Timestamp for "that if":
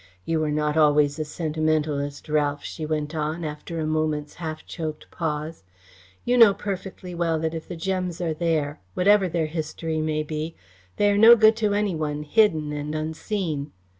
7.37-7.67